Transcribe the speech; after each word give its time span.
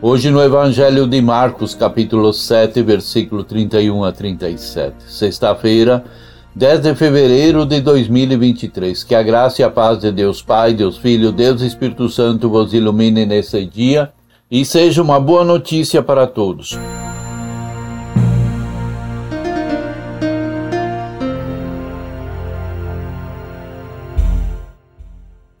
Hoje 0.00 0.30
no 0.30 0.40
Evangelho 0.40 1.08
de 1.08 1.20
Marcos, 1.20 1.74
capítulo 1.74 2.32
7, 2.32 2.82
versículo 2.82 3.42
31 3.42 4.04
a 4.04 4.12
37. 4.12 4.94
Sexta-feira, 5.08 6.04
10 6.54 6.82
de 6.82 6.94
fevereiro 6.94 7.66
de 7.66 7.80
2023. 7.80 9.02
Que 9.02 9.16
a 9.16 9.24
graça 9.24 9.60
e 9.60 9.64
a 9.64 9.70
paz 9.70 9.98
de 9.98 10.12
Deus 10.12 10.40
Pai, 10.40 10.72
Deus 10.72 10.96
Filho, 10.98 11.32
Deus 11.32 11.62
Espírito 11.62 12.08
Santo 12.08 12.48
vos 12.48 12.72
ilumine 12.72 13.26
nesse 13.26 13.66
dia 13.66 14.12
e 14.48 14.64
seja 14.64 15.02
uma 15.02 15.18
boa 15.18 15.42
notícia 15.42 16.00
para 16.00 16.28
todos. 16.28 16.78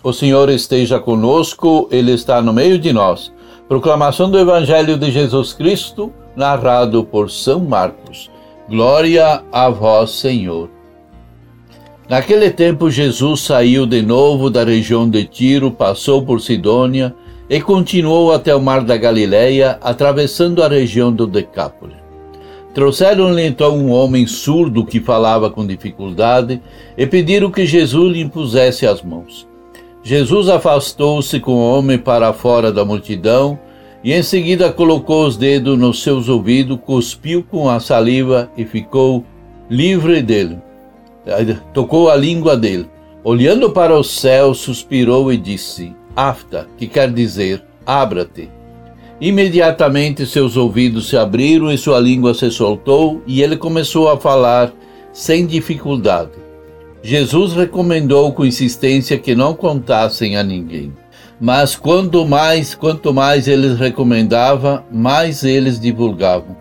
O 0.00 0.12
Senhor 0.12 0.48
esteja 0.48 1.00
conosco, 1.00 1.88
Ele 1.90 2.12
está 2.12 2.40
no 2.40 2.52
meio 2.52 2.78
de 2.78 2.92
nós. 2.92 3.36
Proclamação 3.68 4.30
do 4.30 4.38
Evangelho 4.38 4.96
de 4.96 5.10
Jesus 5.10 5.52
Cristo, 5.52 6.10
narrado 6.34 7.04
por 7.04 7.30
São 7.30 7.60
Marcos. 7.60 8.30
Glória 8.66 9.42
a 9.52 9.68
vós, 9.68 10.12
Senhor. 10.12 10.70
Naquele 12.08 12.50
tempo, 12.50 12.90
Jesus 12.90 13.42
saiu 13.42 13.84
de 13.84 14.00
novo 14.00 14.48
da 14.48 14.64
região 14.64 15.06
de 15.06 15.22
Tiro, 15.26 15.70
passou 15.70 16.24
por 16.24 16.40
Sidônia 16.40 17.14
e 17.50 17.60
continuou 17.60 18.32
até 18.32 18.56
o 18.56 18.62
mar 18.62 18.82
da 18.82 18.96
Galileia, 18.96 19.78
atravessando 19.82 20.62
a 20.62 20.68
região 20.68 21.12
do 21.12 21.26
Decápole. 21.26 21.96
Trouxeram-lhe 22.72 23.44
então 23.44 23.76
um 23.76 23.90
homem 23.90 24.26
surdo 24.26 24.82
que 24.82 24.98
falava 24.98 25.50
com 25.50 25.66
dificuldade 25.66 26.58
e 26.96 27.06
pediram 27.06 27.50
que 27.50 27.66
Jesus 27.66 28.12
lhe 28.14 28.22
impusesse 28.22 28.86
as 28.86 29.02
mãos. 29.02 29.46
Jesus 30.02 30.48
afastou-se 30.48 31.38
com 31.40 31.52
o 31.52 31.76
homem 31.76 31.98
para 31.98 32.32
fora 32.32 32.72
da 32.72 32.84
multidão 32.84 33.58
e 34.02 34.12
em 34.12 34.22
seguida 34.22 34.72
colocou 34.72 35.26
os 35.26 35.36
dedos 35.36 35.78
nos 35.78 36.02
seus 36.02 36.28
ouvidos, 36.28 36.78
cuspiu 36.84 37.42
com 37.42 37.68
a 37.68 37.80
saliva 37.80 38.50
e 38.56 38.64
ficou 38.64 39.24
livre 39.68 40.22
dele. 40.22 40.58
Tocou 41.74 42.10
a 42.10 42.16
língua 42.16 42.56
dele. 42.56 42.88
Olhando 43.24 43.70
para 43.70 43.98
o 43.98 44.04
céu, 44.04 44.54
suspirou 44.54 45.32
e 45.32 45.36
disse: 45.36 45.94
Afta, 46.14 46.66
que 46.76 46.86
quer 46.86 47.12
dizer, 47.12 47.62
abra-te. 47.84 48.48
Imediatamente 49.20 50.24
seus 50.24 50.56
ouvidos 50.56 51.08
se 51.08 51.16
abriram 51.16 51.72
e 51.72 51.76
sua 51.76 51.98
língua 51.98 52.32
se 52.34 52.50
soltou 52.52 53.20
e 53.26 53.42
ele 53.42 53.56
começou 53.56 54.08
a 54.08 54.16
falar 54.16 54.72
sem 55.12 55.44
dificuldade. 55.44 56.47
Jesus 57.02 57.52
recomendou 57.52 58.32
com 58.32 58.44
insistência 58.44 59.18
que 59.18 59.34
não 59.34 59.54
contassem 59.54 60.36
a 60.36 60.42
ninguém. 60.42 60.92
Mas 61.40 61.76
quanto 61.76 62.26
mais, 62.26 62.74
quanto 62.74 63.14
mais 63.14 63.46
eles 63.46 63.78
recomendavam, 63.78 64.82
mais 64.90 65.44
eles 65.44 65.78
divulgavam. 65.78 66.56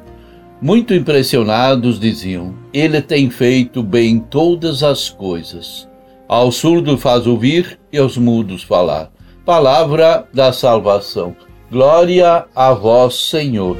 Muito 0.62 0.94
impressionados 0.94 2.00
diziam: 2.00 2.54
Ele 2.72 3.02
tem 3.02 3.30
feito 3.30 3.82
bem 3.82 4.20
todas 4.20 4.84
as 4.84 5.10
coisas. 5.10 5.88
Ao 6.28 6.52
surdo 6.52 6.98
faz 6.98 7.26
ouvir 7.26 7.80
e 7.92 7.98
aos 7.98 8.18
mudos 8.18 8.64
falar. 8.64 9.12
Palavra 9.46 10.28
da 10.34 10.52
salvação. 10.52 11.36
Glória 11.72 12.46
a 12.56 12.74
vós, 12.74 13.16
Senhor. 13.16 13.78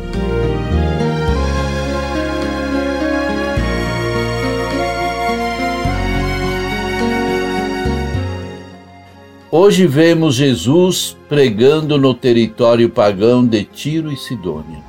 Hoje 9.60 9.88
vemos 9.88 10.36
Jesus 10.36 11.18
pregando 11.28 11.98
no 11.98 12.14
território 12.14 12.92
pagão 12.92 13.44
de 13.44 13.64
Tiro 13.64 14.14
e 14.14 14.16
Sidônia. 14.16 14.84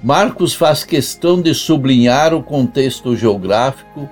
Marcos 0.00 0.54
faz 0.54 0.84
questão 0.84 1.42
de 1.42 1.52
sublinhar 1.52 2.32
o 2.32 2.40
contexto 2.40 3.16
geográfico, 3.16 4.08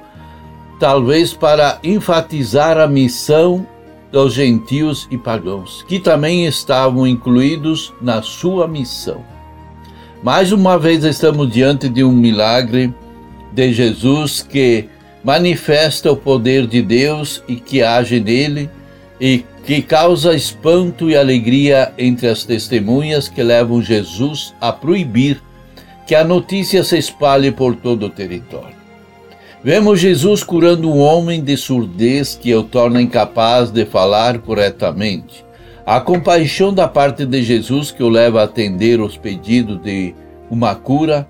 talvez 0.80 1.32
para 1.32 1.78
enfatizar 1.84 2.78
a 2.78 2.88
missão 2.88 3.64
dos 4.10 4.34
gentios 4.34 5.06
e 5.08 5.16
pagãos, 5.16 5.84
que 5.86 6.00
também 6.00 6.46
estavam 6.46 7.06
incluídos 7.06 7.94
na 8.02 8.22
sua 8.22 8.66
missão. 8.66 9.24
Mais 10.20 10.50
uma 10.50 10.76
vez 10.80 11.04
estamos 11.04 11.48
diante 11.48 11.88
de 11.88 12.02
um 12.02 12.10
milagre 12.10 12.92
de 13.52 13.72
Jesus 13.72 14.42
que 14.42 14.88
manifesta 15.22 16.10
o 16.10 16.16
poder 16.16 16.66
de 16.66 16.82
Deus 16.82 17.40
e 17.46 17.54
que 17.54 17.84
age 17.84 18.18
nele 18.18 18.68
e 19.22 19.44
que 19.64 19.80
causa 19.80 20.34
espanto 20.34 21.08
e 21.08 21.16
alegria 21.16 21.92
entre 21.96 22.26
as 22.26 22.42
testemunhas 22.42 23.28
que 23.28 23.40
levam 23.40 23.80
Jesus 23.80 24.52
a 24.60 24.72
proibir 24.72 25.40
que 26.08 26.16
a 26.16 26.24
notícia 26.24 26.82
se 26.82 26.98
espalhe 26.98 27.52
por 27.52 27.76
todo 27.76 28.06
o 28.06 28.10
território. 28.10 28.74
Vemos 29.62 30.00
Jesus 30.00 30.42
curando 30.42 30.90
um 30.90 30.98
homem 30.98 31.40
de 31.40 31.56
surdez 31.56 32.34
que 32.34 32.52
o 32.52 32.64
torna 32.64 33.00
incapaz 33.00 33.70
de 33.70 33.86
falar 33.86 34.40
corretamente. 34.40 35.44
A 35.86 36.00
compaixão 36.00 36.74
da 36.74 36.88
parte 36.88 37.24
de 37.24 37.44
Jesus 37.44 37.92
que 37.92 38.02
o 38.02 38.08
leva 38.08 38.40
a 38.40 38.44
atender 38.44 39.00
os 39.00 39.16
pedidos 39.16 39.80
de 39.80 40.16
uma 40.50 40.74
cura 40.74 41.28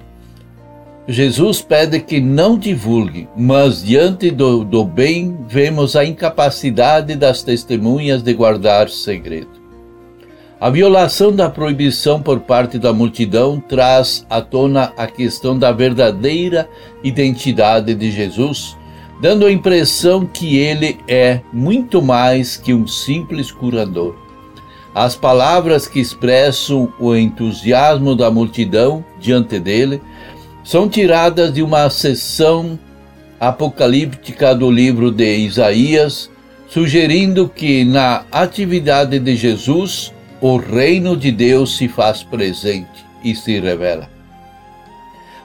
Jesus 1.06 1.60
pede 1.60 1.98
que 1.98 2.20
não 2.20 2.56
divulgue, 2.56 3.28
mas 3.36 3.82
diante 3.82 4.30
do, 4.30 4.62
do 4.62 4.84
bem 4.84 5.36
vemos 5.48 5.96
a 5.96 6.04
incapacidade 6.04 7.16
das 7.16 7.42
testemunhas 7.42 8.22
de 8.22 8.32
guardar 8.32 8.88
segredo. 8.88 9.60
A 10.60 10.70
violação 10.70 11.34
da 11.34 11.50
proibição 11.50 12.22
por 12.22 12.38
parte 12.38 12.78
da 12.78 12.92
multidão 12.92 13.58
traz 13.58 14.24
à 14.30 14.40
tona 14.40 14.92
a 14.96 15.08
questão 15.08 15.58
da 15.58 15.72
verdadeira 15.72 16.68
identidade 17.02 17.96
de 17.96 18.12
Jesus, 18.12 18.76
dando 19.20 19.44
a 19.44 19.50
impressão 19.50 20.24
que 20.24 20.56
ele 20.56 21.00
é 21.08 21.40
muito 21.52 22.00
mais 22.00 22.56
que 22.56 22.72
um 22.72 22.86
simples 22.86 23.50
curador. 23.50 24.14
As 24.94 25.16
palavras 25.16 25.88
que 25.88 25.98
expressam 25.98 26.92
o 27.00 27.16
entusiasmo 27.16 28.14
da 28.14 28.30
multidão 28.30 29.04
diante 29.18 29.58
dele 29.58 30.00
são 30.64 30.88
tiradas 30.88 31.52
de 31.52 31.62
uma 31.62 31.88
seção 31.90 32.78
apocalíptica 33.38 34.54
do 34.54 34.70
livro 34.70 35.10
de 35.10 35.36
Isaías, 35.38 36.30
sugerindo 36.68 37.48
que 37.48 37.84
na 37.84 38.24
atividade 38.30 39.18
de 39.18 39.36
Jesus 39.36 40.12
o 40.40 40.56
reino 40.56 41.16
de 41.16 41.30
Deus 41.30 41.76
se 41.76 41.88
faz 41.88 42.22
presente 42.22 43.04
e 43.24 43.34
se 43.34 43.58
revela. 43.60 44.08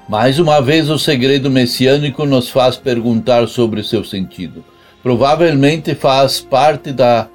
Mais 0.07 0.39
uma 0.39 0.61
vez, 0.61 0.89
o 0.89 0.97
segredo 0.97 1.49
messiânico 1.49 2.25
nos 2.25 2.49
faz 2.49 2.77
perguntar 2.77 3.47
sobre 3.47 3.83
seu 3.83 4.05
sentido. 4.05 4.63
Provavelmente 5.03 5.93
faz 5.95 6.39
parte 6.39 6.93
da 6.93 7.27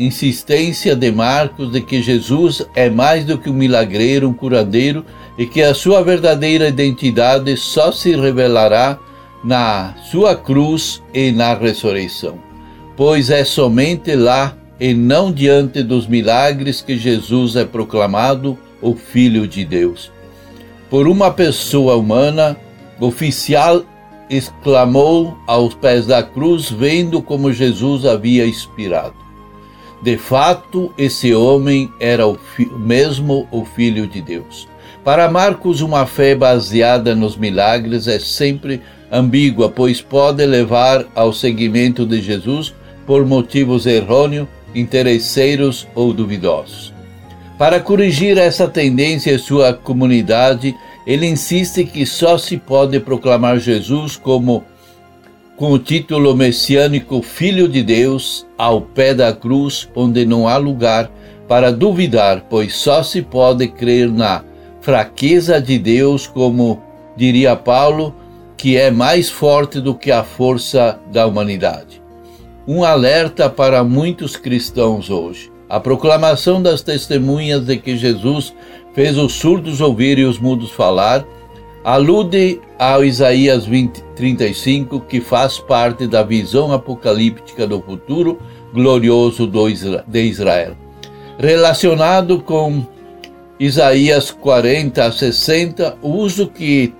insistência 0.00 0.96
de 0.96 1.12
Marcos 1.12 1.70
de 1.70 1.80
que 1.80 2.02
Jesus 2.02 2.66
é 2.74 2.88
mais 2.88 3.24
do 3.24 3.36
que 3.36 3.50
um 3.50 3.54
milagreiro, 3.54 4.28
um 4.28 4.32
curadeiro 4.32 5.04
e 5.36 5.46
que 5.46 5.62
a 5.62 5.74
sua 5.74 6.02
verdadeira 6.02 6.68
identidade 6.68 7.56
só 7.56 7.92
se 7.92 8.16
revelará 8.16 8.98
na 9.44 9.94
sua 10.10 10.34
cruz 10.34 11.02
e 11.12 11.30
na 11.32 11.54
ressurreição, 11.54 12.38
pois 12.96 13.30
é 13.30 13.44
somente 13.44 14.14
lá 14.14 14.56
e 14.78 14.94
não 14.94 15.30
diante 15.30 15.82
dos 15.82 16.06
milagres 16.06 16.80
que 16.80 16.96
Jesus 16.96 17.54
é 17.56 17.64
proclamado 17.64 18.58
o 18.80 18.94
Filho 18.94 19.46
de 19.46 19.64
Deus. 19.64 20.10
Por 20.88 21.06
uma 21.06 21.30
pessoa 21.30 21.96
humana, 21.96 22.56
oficial 22.98 23.84
exclamou 24.30 25.36
aos 25.46 25.74
pés 25.74 26.06
da 26.06 26.22
cruz, 26.22 26.70
vendo 26.70 27.20
como 27.20 27.52
Jesus 27.52 28.06
havia 28.06 28.46
inspirado. 28.46 29.29
De 30.02 30.16
fato, 30.16 30.92
esse 30.96 31.34
homem 31.34 31.92
era 32.00 32.26
o 32.26 32.38
mesmo 32.78 33.46
o 33.50 33.64
Filho 33.64 34.06
de 34.06 34.22
Deus. 34.22 34.66
Para 35.04 35.30
Marcos, 35.30 35.80
uma 35.80 36.06
fé 36.06 36.34
baseada 36.34 37.14
nos 37.14 37.36
milagres 37.36 38.06
é 38.06 38.18
sempre 38.18 38.80
ambígua, 39.12 39.68
pois 39.68 40.00
pode 40.00 40.44
levar 40.46 41.04
ao 41.14 41.32
seguimento 41.32 42.06
de 42.06 42.20
Jesus 42.20 42.74
por 43.06 43.26
motivos 43.26 43.86
errôneos, 43.86 44.48
interesseiros 44.74 45.86
ou 45.94 46.12
duvidosos. 46.12 46.94
Para 47.58 47.80
corrigir 47.80 48.38
essa 48.38 48.68
tendência, 48.68 49.38
sua 49.38 49.74
comunidade 49.74 50.74
ele 51.06 51.26
insiste 51.26 51.84
que 51.84 52.06
só 52.06 52.38
se 52.38 52.56
pode 52.56 53.00
proclamar 53.00 53.58
Jesus 53.58 54.16
como 54.16 54.64
com 55.60 55.72
o 55.72 55.78
título 55.78 56.34
messiânico 56.34 57.20
Filho 57.20 57.68
de 57.68 57.82
Deus 57.82 58.46
ao 58.56 58.80
pé 58.80 59.12
da 59.12 59.30
cruz, 59.30 59.86
onde 59.94 60.24
não 60.24 60.48
há 60.48 60.56
lugar 60.56 61.10
para 61.46 61.70
duvidar, 61.70 62.46
pois 62.48 62.74
só 62.74 63.02
se 63.02 63.20
pode 63.20 63.68
crer 63.68 64.10
na 64.10 64.42
fraqueza 64.80 65.60
de 65.60 65.78
Deus, 65.78 66.26
como 66.26 66.82
diria 67.14 67.54
Paulo, 67.54 68.14
que 68.56 68.78
é 68.78 68.90
mais 68.90 69.28
forte 69.28 69.82
do 69.82 69.94
que 69.94 70.10
a 70.10 70.24
força 70.24 70.98
da 71.12 71.26
humanidade. 71.26 72.00
Um 72.66 72.82
alerta 72.82 73.50
para 73.50 73.84
muitos 73.84 74.36
cristãos 74.36 75.10
hoje. 75.10 75.52
A 75.68 75.78
proclamação 75.78 76.62
das 76.62 76.80
testemunhas 76.80 77.66
de 77.66 77.76
que 77.76 77.98
Jesus 77.98 78.54
fez 78.94 79.18
os 79.18 79.34
surdos 79.34 79.82
ouvir 79.82 80.18
e 80.18 80.24
os 80.24 80.38
mudos 80.38 80.70
falar, 80.70 81.22
alude 81.82 82.60
ao 82.78 83.04
Isaías 83.04 83.64
20, 83.64 84.02
35, 84.14 85.00
que 85.00 85.20
faz 85.20 85.58
parte 85.58 86.06
da 86.06 86.22
visão 86.22 86.72
apocalíptica 86.72 87.66
do 87.66 87.80
futuro 87.80 88.38
glorioso 88.72 89.50
de 90.06 90.22
Israel. 90.22 90.76
Relacionado 91.38 92.40
com 92.40 92.84
Isaías 93.58 94.30
40 94.30 95.04
a 95.04 95.12
60, 95.12 95.98
o 96.02 96.10
uso 96.10 96.48
que, 96.48 96.92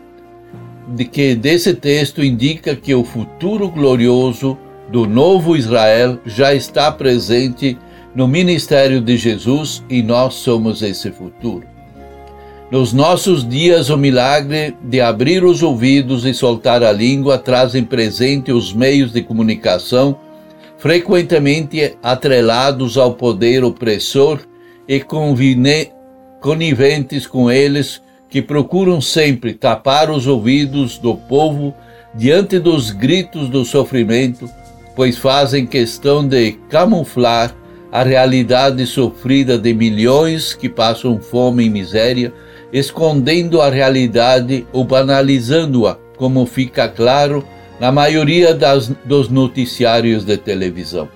que 1.13 1.35
desse 1.35 1.75
texto 1.75 2.23
indica 2.23 2.75
que 2.75 2.95
o 2.95 3.05
futuro 3.05 3.69
glorioso 3.69 4.59
do 4.91 5.07
novo 5.07 5.57
Israel 5.57 6.19
já 6.25 6.55
está 6.55 6.91
presente 6.91 7.79
no 8.15 8.27
ministério 8.27 9.01
de 9.01 9.17
Jesus 9.17 9.85
e 9.89 10.03
nós 10.03 10.35
somos 10.35 10.83
esse 10.83 11.11
futuro. 11.13 11.67
Nos 12.71 12.93
nossos 12.93 13.47
dias, 13.47 13.91
o 13.91 13.97
milagre 13.97 14.77
de 14.85 15.01
abrir 15.01 15.43
os 15.43 15.61
ouvidos 15.61 16.25
e 16.25 16.33
soltar 16.33 16.85
a 16.85 16.93
língua 16.93 17.37
trazem 17.37 17.83
presente 17.83 18.53
os 18.53 18.73
meios 18.73 19.13
de 19.13 19.23
comunicação, 19.23 20.17
frequentemente 20.79 21.97
atrelados 22.01 22.97
ao 22.97 23.15
poder 23.15 23.65
opressor 23.65 24.39
e 24.87 25.01
coniventes 26.41 27.27
com 27.27 27.51
eles, 27.51 28.01
que 28.29 28.41
procuram 28.41 29.01
sempre 29.01 29.53
tapar 29.53 30.09
os 30.09 30.29
ouvidos 30.29 30.97
do 30.97 31.17
povo 31.17 31.75
diante 32.15 32.61
dos 32.61 32.93
gritos 32.93 33.49
do 33.49 33.65
sofrimento, 33.65 34.49
pois 34.95 35.19
fazem 35.19 35.67
questão 35.67 36.25
de 36.25 36.53
camuflar 36.69 37.53
a 37.91 38.05
realidade 38.05 38.87
sofrida 38.87 39.59
de 39.59 39.75
milhões 39.75 40.55
que 40.55 40.69
passam 40.69 41.21
fome 41.21 41.65
e 41.65 41.71
miséria 41.71 42.33
escondendo 42.73 43.61
a 43.61 43.69
realidade 43.69 44.67
ou 44.73 44.85
banalizando-a, 44.85 45.97
como 46.17 46.47
fica 46.47 46.89
claro 46.89 47.45
na 47.81 47.91
maioria 47.91 48.55
das, 48.55 48.89
dos 49.05 49.29
noticiários 49.29 50.25
de 50.25 50.37
televisão. 50.37 51.09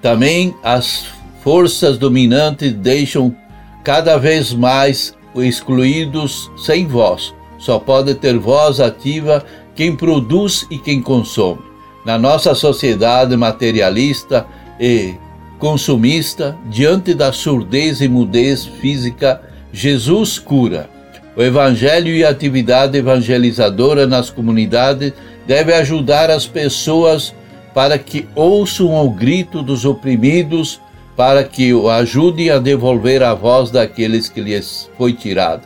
Também 0.00 0.54
as 0.62 1.06
forças 1.42 1.96
dominantes 1.96 2.72
deixam 2.72 3.34
cada 3.82 4.16
vez 4.16 4.52
mais 4.52 5.16
excluídos 5.34 6.50
sem 6.56 6.86
voz. 6.86 7.34
Só 7.58 7.78
pode 7.78 8.14
ter 8.16 8.38
voz 8.38 8.80
ativa 8.80 9.44
quem 9.74 9.96
produz 9.96 10.66
e 10.70 10.78
quem 10.78 11.00
consome. 11.00 11.62
Na 12.04 12.18
nossa 12.18 12.54
sociedade 12.54 13.36
materialista 13.36 14.44
e 14.78 15.14
consumista, 15.58 16.58
diante 16.66 17.14
da 17.14 17.32
surdez 17.32 18.00
e 18.00 18.08
mudez 18.08 18.66
física 18.66 19.40
Jesus 19.72 20.38
cura. 20.38 20.88
O 21.34 21.42
evangelho 21.42 22.14
e 22.14 22.22
a 22.24 22.28
atividade 22.28 22.98
evangelizadora 22.98 24.06
nas 24.06 24.28
comunidades 24.28 25.14
deve 25.46 25.72
ajudar 25.72 26.30
as 26.30 26.46
pessoas 26.46 27.34
para 27.72 27.96
que 27.96 28.28
ouçam 28.34 28.94
o 28.94 29.10
grito 29.10 29.62
dos 29.62 29.86
oprimidos, 29.86 30.78
para 31.16 31.42
que 31.42 31.72
o 31.72 31.88
ajudem 31.88 32.50
a 32.50 32.58
devolver 32.58 33.22
a 33.22 33.32
voz 33.32 33.70
daqueles 33.70 34.28
que 34.28 34.42
lhes 34.42 34.90
foi 34.98 35.14
tirada. 35.14 35.62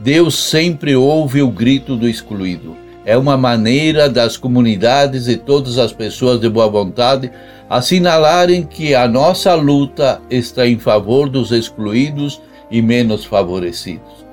Deus 0.00 0.34
sempre 0.34 0.96
ouve 0.96 1.40
o 1.40 1.48
grito 1.48 1.96
do 1.96 2.08
excluído. 2.08 2.76
É 3.06 3.16
uma 3.16 3.36
maneira 3.36 4.08
das 4.08 4.36
comunidades 4.36 5.28
e 5.28 5.36
todas 5.36 5.78
as 5.78 5.92
pessoas 5.92 6.40
de 6.40 6.48
boa 6.48 6.68
vontade 6.68 7.30
assinalarem 7.70 8.64
que 8.64 8.94
a 8.94 9.06
nossa 9.06 9.54
luta 9.54 10.20
está 10.28 10.66
em 10.66 10.78
favor 10.78 11.28
dos 11.28 11.52
excluídos 11.52 12.40
e 12.74 12.82
menos 12.82 13.24
favorecidos. 13.24 14.26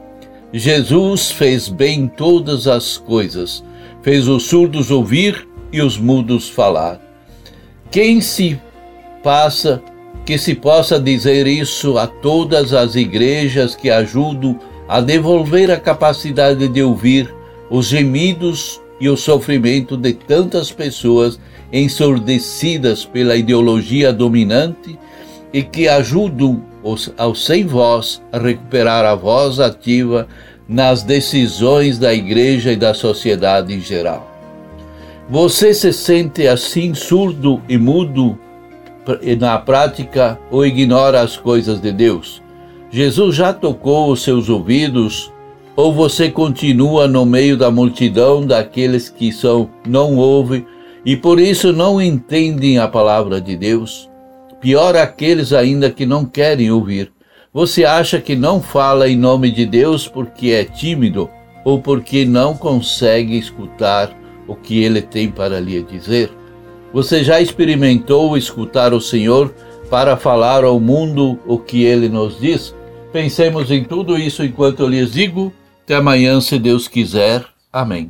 Jesus 0.51 1.29
fez 1.29 1.69
bem 1.69 2.07
todas 2.07 2.65
as 2.65 2.97
coisas, 2.97 3.63
fez 4.01 4.27
os 4.27 4.47
surdos 4.47 4.89
ouvir 4.89 5.47
e 5.71 5.79
os 5.79 5.95
mudos 5.95 6.49
falar. 6.49 6.99
Quem 7.91 8.19
se 8.19 8.59
passa 9.21 9.79
que 10.25 10.39
se 10.39 10.55
possa 10.55 10.99
dizer 10.99 11.45
isso 11.45 11.99
a 11.99 12.07
todas 12.07 12.73
as 12.73 12.95
igrejas 12.95 13.75
que 13.75 13.91
ajudam 13.91 14.59
a 14.87 14.99
devolver 14.99 15.69
a 15.69 15.79
capacidade 15.79 16.67
de 16.67 16.81
ouvir 16.81 17.31
os 17.69 17.85
gemidos 17.85 18.81
e 18.99 19.07
o 19.07 19.15
sofrimento 19.15 19.95
de 19.95 20.13
tantas 20.13 20.71
pessoas 20.71 21.39
ensurdecidas 21.71 23.05
pela 23.05 23.35
ideologia 23.35 24.11
dominante 24.11 24.97
e 25.53 25.63
que 25.63 25.87
ajudam 25.87 26.63
os, 26.83 27.13
aos 27.17 27.45
sem 27.45 27.65
voz 27.65 28.21
a 28.31 28.37
recuperar 28.37 29.05
a 29.05 29.15
voz 29.15 29.59
ativa 29.59 30.27
nas 30.67 31.03
decisões 31.03 31.99
da 31.99 32.13
igreja 32.13 32.71
e 32.71 32.75
da 32.75 32.93
sociedade 32.93 33.73
em 33.73 33.81
geral. 33.81 34.29
Você 35.29 35.73
se 35.73 35.93
sente 35.93 36.47
assim 36.47 36.93
surdo 36.93 37.61
e 37.67 37.77
mudo 37.77 38.37
na 39.39 39.57
prática 39.57 40.39
ou 40.49 40.65
ignora 40.65 41.21
as 41.21 41.37
coisas 41.37 41.81
de 41.81 41.91
Deus? 41.91 42.41
Jesus 42.89 43.35
já 43.35 43.53
tocou 43.53 44.11
os 44.11 44.21
seus 44.21 44.49
ouvidos 44.49 45.31
ou 45.75 45.93
você 45.93 46.29
continua 46.29 47.07
no 47.07 47.25
meio 47.25 47.55
da 47.55 47.71
multidão 47.71 48.45
daqueles 48.45 49.09
que 49.09 49.31
são 49.31 49.69
não 49.87 50.17
ouvem 50.17 50.65
e 51.05 51.15
por 51.15 51.39
isso 51.39 51.71
não 51.71 52.01
entendem 52.01 52.77
a 52.77 52.87
palavra 52.87 53.39
de 53.39 53.55
Deus? 53.55 54.10
Pior 54.61 54.95
aqueles 54.95 55.51
ainda 55.51 55.89
que 55.89 56.05
não 56.05 56.23
querem 56.23 56.71
ouvir. 56.71 57.11
Você 57.51 57.83
acha 57.83 58.21
que 58.21 58.35
não 58.35 58.61
fala 58.61 59.09
em 59.09 59.17
nome 59.17 59.51
de 59.51 59.65
Deus 59.65 60.07
porque 60.07 60.51
é 60.51 60.63
tímido 60.63 61.29
ou 61.65 61.81
porque 61.81 62.23
não 62.23 62.55
consegue 62.55 63.37
escutar 63.37 64.15
o 64.47 64.55
que 64.55 64.83
ele 64.83 65.01
tem 65.01 65.29
para 65.29 65.59
lhe 65.59 65.81
dizer? 65.81 66.31
Você 66.93 67.23
já 67.23 67.41
experimentou 67.41 68.37
escutar 68.37 68.93
o 68.93 69.01
Senhor 69.01 69.53
para 69.89 70.15
falar 70.15 70.63
ao 70.63 70.79
mundo 70.79 71.39
o 71.45 71.57
que 71.57 71.83
ele 71.83 72.07
nos 72.07 72.39
diz? 72.39 72.73
Pensemos 73.11 73.71
em 73.71 73.83
tudo 73.83 74.17
isso 74.17 74.43
enquanto 74.43 74.81
eu 74.81 74.87
lhes 74.87 75.11
digo. 75.11 75.51
Até 75.83 75.95
amanhã, 75.95 76.39
se 76.39 76.57
Deus 76.59 76.87
quiser. 76.87 77.43
Amém. 77.73 78.09